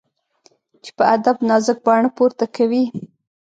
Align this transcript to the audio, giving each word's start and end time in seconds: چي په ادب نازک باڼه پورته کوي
چي 0.83 0.91
په 0.97 1.03
ادب 1.15 1.37
نازک 1.49 1.77
باڼه 1.85 2.09
پورته 2.17 2.45
کوي 2.55 2.83